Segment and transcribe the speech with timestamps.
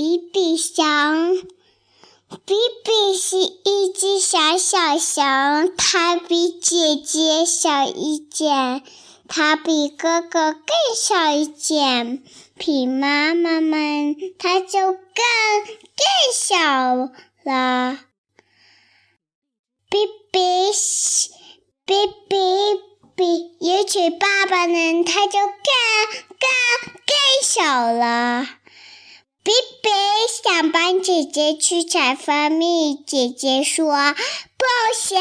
[0.00, 1.42] 比比熊，
[2.46, 2.54] 比
[2.84, 8.82] 比是一只小小熊，它比姐姐小一点，
[9.28, 10.64] 它比哥哥更
[10.96, 12.22] 小一点，
[12.56, 14.96] 比妈妈们它就更
[15.66, 17.10] 更小
[17.44, 17.98] 了。
[19.90, 20.40] 比比，
[21.84, 22.36] 比比
[23.14, 25.52] 比，也许爸爸呢，它就更
[26.38, 28.48] 更更小了。
[29.42, 29.88] 比比
[30.42, 33.86] 想帮姐姐去采蜂蜜，姐姐说
[34.58, 35.18] ：“不行，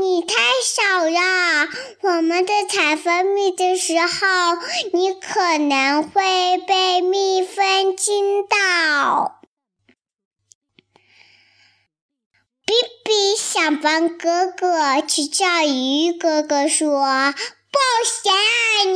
[0.00, 1.68] 你太小了。
[2.00, 4.56] 我们在采蜂蜜的时候，
[4.94, 9.40] 你可能会被蜜蜂惊到。”
[12.64, 12.72] 比
[13.04, 17.34] 比想帮哥哥去钓鱼，哥哥说。
[17.72, 18.89] 不行，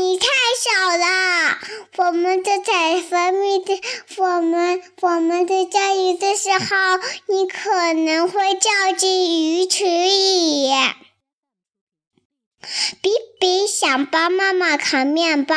[2.07, 3.81] 我们在采蜂蜜的，
[4.19, 10.69] 我们我们在钓鱼的时候，你可能会掉进鱼池里。
[13.01, 15.55] 比比想帮妈妈扛面包，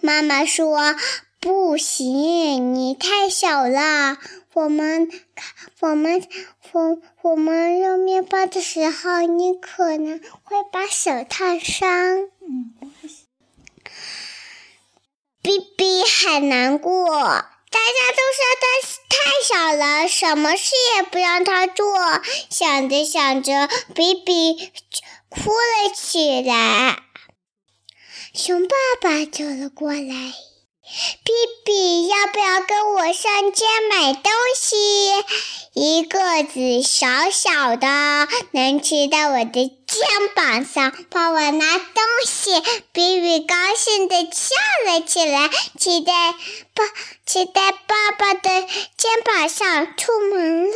[0.00, 0.96] 妈妈说
[1.38, 4.18] ：“不行，你太小了。
[4.52, 5.08] 我们，
[5.78, 6.26] 我们，
[6.72, 12.30] 我我们扔面包的时候，你可能会把手烫伤。”
[15.44, 18.64] 比比很难过，大家都说他
[19.10, 21.84] 太小了，什么事也不让他做。
[22.48, 24.72] 想着想着，比比
[25.28, 26.96] 哭了起来。
[28.32, 30.32] 熊爸爸走了过来。
[31.24, 31.32] 比
[31.64, 34.76] 比，要不要跟我上街买东西？
[35.74, 42.60] 一个子小小的，能骑到我的肩膀上，帮我拿东西。
[42.92, 44.32] 比比高兴地跳
[44.86, 46.32] 了起来，骑在
[46.74, 46.84] 爸
[47.24, 50.74] 骑在爸爸的肩膀上出门了。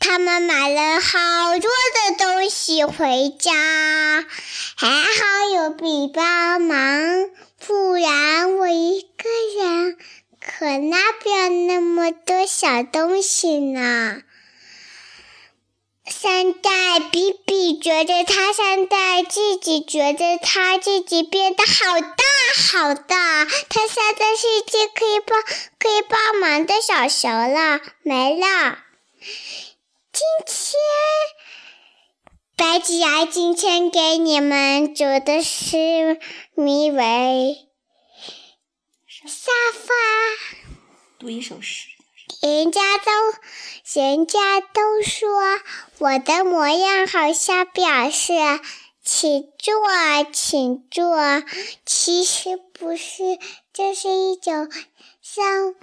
[0.00, 4.26] 他们买了好多的东西回家，
[4.74, 7.30] 还好有比帮忙，
[7.64, 9.96] 不然我一个人
[10.40, 14.22] 可拿不了那么多小东西呢。
[16.06, 22.24] 现在比比觉得他现在自己觉得他自己变得好大
[22.70, 25.42] 好大，他现在是一只可以帮
[25.78, 28.78] 可以帮忙的小熊了，没了。
[30.12, 30.78] 今天，
[32.54, 36.20] 白吉牙今天给你们读的是
[36.54, 37.66] 名为
[39.26, 39.94] 沙发。
[41.18, 41.88] 读一首诗。
[42.46, 43.10] 人家都，
[43.98, 45.30] 人家都说
[45.96, 48.34] 我的模样好像表示
[49.02, 49.80] 请坐，
[50.30, 51.42] 请坐。
[51.86, 53.38] 其实不是，
[53.72, 54.68] 这是一种
[55.34, 55.74] 让，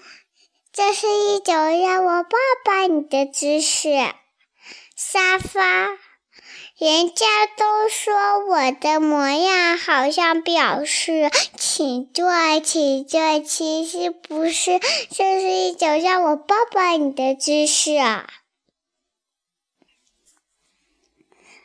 [0.71, 2.29] 这是一种让我抱
[2.63, 3.89] 抱你的姿势。
[4.95, 5.87] 沙发，
[6.77, 7.25] 人家
[7.57, 8.13] 都说
[8.49, 12.31] 我的模样好像表示请坐，
[12.63, 13.39] 请坐。
[13.45, 14.79] 其实不是，
[15.11, 18.27] 这是一种让我抱抱你的姿势啊。